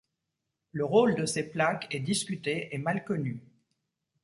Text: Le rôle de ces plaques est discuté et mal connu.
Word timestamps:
Le 0.71 0.83
rôle 0.83 1.13
de 1.13 1.27
ces 1.27 1.51
plaques 1.51 1.85
est 1.93 1.99
discuté 1.99 2.73
et 2.73 2.79
mal 2.79 3.03
connu. 3.05 3.43